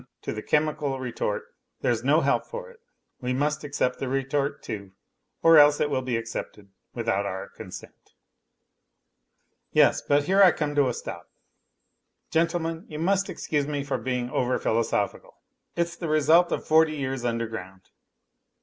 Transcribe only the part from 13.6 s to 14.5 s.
me for being